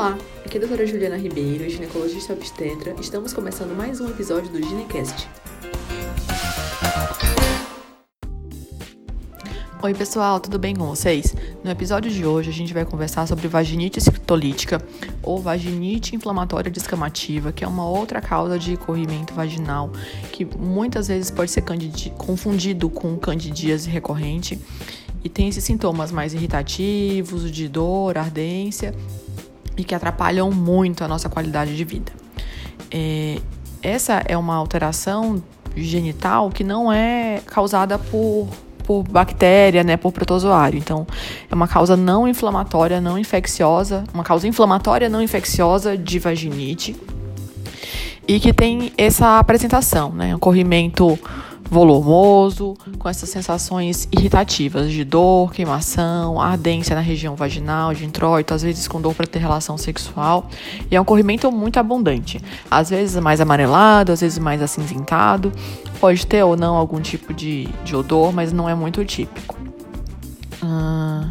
Olá, 0.00 0.16
aqui 0.46 0.56
é 0.56 0.56
a 0.56 0.60
doutora 0.60 0.86
Juliana 0.86 1.18
Ribeiro, 1.18 1.68
ginecologista 1.68 2.32
obstetra. 2.32 2.96
Estamos 2.98 3.34
começando 3.34 3.76
mais 3.76 4.00
um 4.00 4.08
episódio 4.08 4.50
do 4.50 4.56
Ginecast. 4.66 5.28
Oi 9.82 9.92
pessoal, 9.92 10.40
tudo 10.40 10.58
bem 10.58 10.74
com 10.74 10.86
vocês? 10.86 11.36
No 11.62 11.70
episódio 11.70 12.10
de 12.10 12.24
hoje 12.24 12.48
a 12.48 12.52
gente 12.52 12.72
vai 12.72 12.86
conversar 12.86 13.28
sobre 13.28 13.46
vaginite 13.46 14.00
citolítica 14.00 14.82
ou 15.22 15.38
vaginite 15.38 16.16
inflamatória 16.16 16.70
descamativa, 16.70 17.52
que 17.52 17.62
é 17.62 17.68
uma 17.68 17.86
outra 17.86 18.22
causa 18.22 18.58
de 18.58 18.78
corrimento 18.78 19.34
vaginal 19.34 19.92
que 20.32 20.46
muitas 20.46 21.08
vezes 21.08 21.30
pode 21.30 21.50
ser 21.50 21.62
confundido 22.16 22.88
com 22.88 23.18
candidíase 23.18 23.90
recorrente 23.90 24.58
e 25.22 25.28
tem 25.28 25.50
esses 25.50 25.62
sintomas 25.62 26.10
mais 26.10 26.32
irritativos, 26.32 27.52
de 27.52 27.68
dor, 27.68 28.16
ardência 28.16 28.94
e 29.80 29.84
que 29.84 29.94
atrapalham 29.94 30.50
muito 30.50 31.02
a 31.02 31.08
nossa 31.08 31.28
qualidade 31.28 31.76
de 31.76 31.84
vida. 31.84 32.12
É, 32.90 33.38
essa 33.82 34.22
é 34.26 34.36
uma 34.36 34.54
alteração 34.54 35.42
genital 35.76 36.50
que 36.50 36.62
não 36.62 36.92
é 36.92 37.40
causada 37.46 37.98
por 37.98 38.48
por 38.90 39.04
bactéria, 39.04 39.84
né, 39.84 39.96
por 39.96 40.10
protozoário. 40.10 40.76
Então, 40.76 41.06
é 41.48 41.54
uma 41.54 41.68
causa 41.68 41.96
não 41.96 42.26
inflamatória, 42.26 43.00
não 43.00 43.16
infecciosa, 43.16 44.02
uma 44.12 44.24
causa 44.24 44.48
inflamatória 44.48 45.08
não 45.08 45.22
infecciosa 45.22 45.96
de 45.96 46.18
vaginite 46.18 46.96
e 48.26 48.40
que 48.40 48.52
tem 48.52 48.92
essa 48.98 49.38
apresentação, 49.38 50.10
né, 50.10 50.34
um 50.34 50.40
corrimento 50.40 51.16
volumoso, 51.70 52.76
com 52.98 53.08
essas 53.08 53.28
sensações 53.28 54.08
irritativas 54.10 54.90
de 54.90 55.04
dor, 55.04 55.52
queimação, 55.52 56.40
ardência 56.40 56.96
na 56.96 57.00
região 57.00 57.36
vaginal, 57.36 57.94
de 57.94 58.04
introito, 58.04 58.52
às 58.52 58.62
vezes 58.62 58.88
com 58.88 59.00
dor 59.00 59.14
para 59.14 59.26
ter 59.26 59.38
relação 59.38 59.78
sexual. 59.78 60.48
E 60.90 60.96
é 60.96 61.00
um 61.00 61.04
corrimento 61.04 61.50
muito 61.52 61.78
abundante, 61.78 62.42
às 62.68 62.90
vezes 62.90 63.22
mais 63.22 63.40
amarelado, 63.40 64.10
às 64.10 64.20
vezes 64.20 64.38
mais 64.38 64.60
acinzentado. 64.60 65.52
Pode 66.00 66.26
ter 66.26 66.42
ou 66.42 66.56
não 66.56 66.74
algum 66.74 67.00
tipo 67.00 67.32
de, 67.32 67.68
de 67.84 67.94
odor, 67.94 68.32
mas 68.32 68.52
não 68.52 68.68
é 68.68 68.74
muito 68.74 69.04
típico. 69.04 69.56
Ah, 70.62 71.30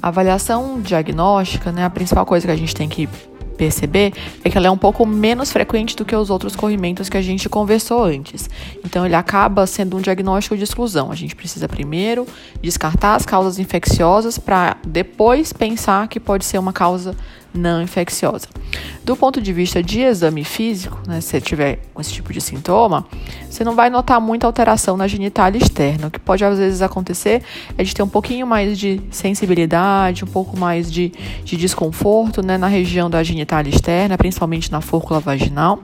avaliação 0.00 0.80
diagnóstica, 0.80 1.72
né, 1.72 1.84
a 1.84 1.90
principal 1.90 2.24
coisa 2.24 2.46
que 2.46 2.52
a 2.52 2.56
gente 2.56 2.74
tem 2.74 2.88
que 2.88 3.08
perceber 3.56 4.12
é 4.44 4.50
que 4.50 4.56
ela 4.56 4.66
é 4.66 4.70
um 4.70 4.76
pouco 4.76 5.06
menos 5.06 5.52
frequente 5.52 5.96
do 5.96 6.04
que 6.04 6.14
os 6.14 6.30
outros 6.30 6.54
corrimentos 6.54 7.08
que 7.08 7.16
a 7.16 7.22
gente 7.22 7.48
conversou 7.48 8.04
antes. 8.04 8.48
Então, 8.84 9.04
ele 9.06 9.14
acaba 9.14 9.66
sendo 9.66 9.96
um 9.96 10.00
diagnóstico 10.00 10.56
de 10.56 10.64
exclusão. 10.64 11.10
A 11.10 11.14
gente 11.14 11.34
precisa 11.34 11.68
primeiro 11.68 12.26
descartar 12.60 13.14
as 13.14 13.24
causas 13.24 13.58
infecciosas 13.58 14.38
para 14.38 14.76
depois 14.86 15.52
pensar 15.52 16.08
que 16.08 16.20
pode 16.20 16.44
ser 16.44 16.58
uma 16.58 16.72
causa 16.72 17.14
não 17.54 17.80
infecciosa. 17.80 18.48
Do 19.04 19.16
ponto 19.16 19.40
de 19.40 19.52
vista 19.52 19.80
de 19.80 20.00
exame 20.00 20.42
físico, 20.42 21.00
né, 21.06 21.20
se 21.20 21.28
você 21.28 21.40
tiver 21.40 21.78
esse 22.00 22.12
tipo 22.12 22.32
de 22.32 22.40
sintoma, 22.40 23.06
você 23.48 23.62
não 23.62 23.76
vai 23.76 23.88
notar 23.88 24.20
muita 24.20 24.46
alteração 24.46 24.96
na 24.96 25.06
genitália 25.06 25.58
externa. 25.58 26.08
O 26.08 26.10
que 26.10 26.18
pode 26.18 26.44
às 26.44 26.58
vezes 26.58 26.82
acontecer 26.82 27.42
é 27.78 27.84
de 27.84 27.94
ter 27.94 28.02
um 28.02 28.08
pouquinho 28.08 28.44
mais 28.46 28.76
de 28.76 29.00
sensibilidade, 29.10 30.24
um 30.24 30.28
pouco 30.28 30.58
mais 30.58 30.90
de, 30.90 31.12
de 31.44 31.56
desconforto 31.56 32.44
né, 32.44 32.58
na 32.58 32.66
região 32.66 33.08
da 33.08 33.22
genitália 33.22 33.43
externa, 33.68 34.16
principalmente 34.16 34.70
na 34.70 34.80
fórcula 34.80 35.20
vaginal. 35.20 35.80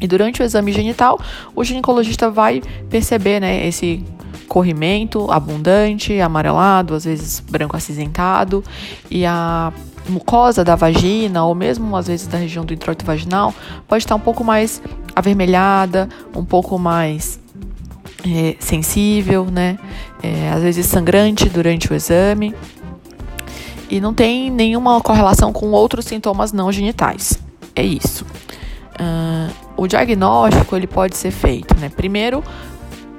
E 0.00 0.06
durante 0.06 0.42
o 0.42 0.44
exame 0.44 0.72
genital, 0.72 1.20
o 1.54 1.64
ginecologista 1.64 2.30
vai 2.30 2.62
perceber 2.90 3.40
né, 3.40 3.66
esse 3.66 4.04
corrimento 4.48 5.30
abundante, 5.30 6.20
amarelado, 6.20 6.94
às 6.94 7.04
vezes 7.04 7.40
branco 7.40 7.76
acinzentado, 7.76 8.62
e 9.10 9.24
a 9.24 9.72
mucosa 10.08 10.62
da 10.62 10.76
vagina, 10.76 11.44
ou 11.44 11.54
mesmo 11.54 11.96
às 11.96 12.06
vezes 12.06 12.26
da 12.26 12.38
região 12.38 12.64
do 12.64 12.74
introito 12.74 13.04
vaginal, 13.04 13.54
pode 13.88 14.04
estar 14.04 14.14
um 14.14 14.20
pouco 14.20 14.44
mais 14.44 14.82
avermelhada, 15.14 16.08
um 16.34 16.44
pouco 16.44 16.78
mais 16.78 17.40
é, 18.26 18.56
sensível, 18.58 19.46
né? 19.46 19.78
É, 20.22 20.50
às 20.50 20.62
vezes 20.62 20.86
sangrante 20.86 21.48
durante 21.48 21.92
o 21.92 21.94
exame. 21.94 22.54
E 23.88 24.00
não 24.00 24.14
tem 24.14 24.50
nenhuma 24.50 25.00
correlação 25.00 25.52
com 25.52 25.70
outros 25.70 26.04
sintomas 26.04 26.52
não 26.52 26.72
genitais. 26.72 27.38
É 27.74 27.82
isso. 27.82 28.24
Uh, 28.94 29.52
o 29.76 29.86
diagnóstico 29.86 30.76
ele 30.76 30.86
pode 30.86 31.16
ser 31.16 31.30
feito, 31.30 31.74
né? 31.78 31.88
Primeiro, 31.88 32.42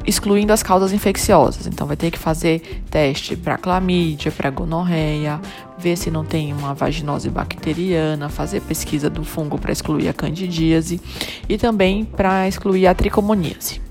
excluindo 0.07 0.53
as 0.53 0.63
causas 0.63 0.93
infecciosas. 0.93 1.67
Então, 1.67 1.87
vai 1.87 1.97
ter 1.97 2.11
que 2.11 2.19
fazer 2.19 2.83
teste 2.89 3.35
para 3.35 3.57
clamídia, 3.57 4.31
para 4.31 4.49
gonorreia, 4.49 5.39
ver 5.77 5.97
se 5.97 6.09
não 6.09 6.23
tem 6.23 6.53
uma 6.53 6.73
vaginose 6.73 7.29
bacteriana, 7.29 8.29
fazer 8.29 8.61
pesquisa 8.61 9.09
do 9.09 9.23
fungo 9.23 9.57
para 9.57 9.71
excluir 9.71 10.07
a 10.07 10.13
candidíase 10.13 11.01
e 11.49 11.57
também 11.57 12.05
para 12.05 12.47
excluir 12.47 12.87
a 12.87 12.93
tricomoníase. 12.93 13.84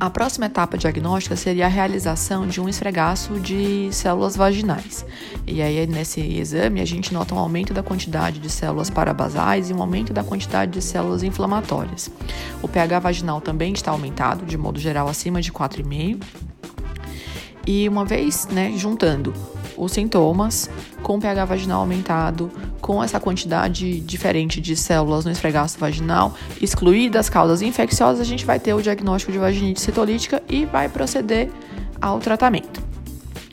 A 0.00 0.08
próxima 0.08 0.46
etapa 0.46 0.78
diagnóstica 0.78 1.34
seria 1.34 1.66
a 1.66 1.68
realização 1.68 2.46
de 2.46 2.60
um 2.60 2.68
esfregaço 2.68 3.40
de 3.40 3.88
células 3.92 4.36
vaginais. 4.36 5.04
E 5.44 5.60
aí, 5.60 5.86
nesse 5.88 6.20
exame, 6.20 6.80
a 6.80 6.84
gente 6.84 7.12
nota 7.12 7.34
um 7.34 7.38
aumento 7.38 7.74
da 7.74 7.82
quantidade 7.82 8.38
de 8.38 8.48
células 8.48 8.88
parabasais 8.88 9.70
e 9.70 9.74
um 9.74 9.80
aumento 9.80 10.12
da 10.12 10.22
quantidade 10.22 10.70
de 10.72 10.82
células 10.82 11.24
inflamatórias. 11.24 12.10
O 12.62 12.68
pH 12.68 13.00
vaginal 13.00 13.40
também 13.40 13.72
está 13.72 13.90
aumentado, 13.90 14.46
de 14.46 14.56
modo 14.56 14.78
geral, 14.78 15.08
acima 15.08 15.42
de 15.42 15.52
4,5. 15.52 16.22
E 17.66 17.88
uma 17.88 18.04
vez 18.04 18.46
né, 18.46 18.72
juntando 18.76 19.34
os 19.78 19.92
sintomas 19.92 20.68
com 21.02 21.20
pH 21.20 21.44
vaginal 21.44 21.80
aumentado, 21.80 22.50
com 22.80 23.02
essa 23.02 23.20
quantidade 23.20 24.00
diferente 24.00 24.60
de 24.60 24.76
células 24.76 25.24
no 25.24 25.30
esfregaço 25.30 25.78
vaginal, 25.78 26.34
excluídas 26.60 27.26
as 27.26 27.30
causas 27.30 27.62
infecciosas, 27.62 28.20
a 28.20 28.24
gente 28.24 28.44
vai 28.44 28.58
ter 28.58 28.74
o 28.74 28.82
diagnóstico 28.82 29.32
de 29.32 29.38
vaginite 29.38 29.80
citolítica 29.80 30.42
e 30.48 30.64
vai 30.64 30.88
proceder 30.88 31.50
ao 32.00 32.18
tratamento. 32.18 32.82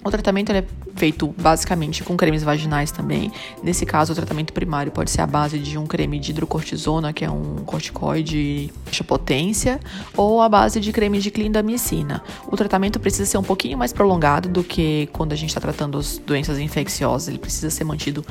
O 0.04 0.12
tratamento 0.12 0.52
é 0.52 0.64
feito 0.96 1.28
basicamente 1.38 2.04
com 2.04 2.16
cremes 2.16 2.44
vaginais 2.44 2.92
também. 2.92 3.32
Nesse 3.62 3.86
caso, 3.86 4.14
o 4.14 4.16
tratamento 4.16 4.54
primário 4.54 4.92
pode 4.92 5.12
ser 5.12 5.22
a 5.22 5.28
base 5.28 5.60
de 5.60 5.78
um 5.78 5.86
creme 5.86 6.20
de 6.20 6.32
hidrocortisona, 6.32 7.14
que 7.14 7.26
é 7.26 7.30
um 7.30 7.58
corticoide 7.66 8.72
de 8.90 9.04
potência, 9.04 9.80
ou 10.16 10.42
a 10.42 10.50
base 10.50 10.80
de 10.80 10.92
creme 10.92 11.20
de 11.20 11.30
clindamicina. 11.30 12.24
O 12.48 12.56
tratamento 12.56 13.00
precisa 13.00 13.26
ser 13.26 13.38
um 13.38 13.44
pouquinho 13.44 13.78
mais 13.78 13.92
prolongado 13.92 14.50
do 14.50 14.64
que 14.64 15.10
quando 15.12 15.34
a 15.34 15.36
gente 15.36 15.50
está 15.50 15.62
tratando 15.62 15.98
as 15.98 16.18
doenças 16.18 16.60
infecciosas. 16.60 17.28
Ele 17.28 17.40
precisa 17.40 17.70
ser 17.70 17.84
mantido 17.84 18.26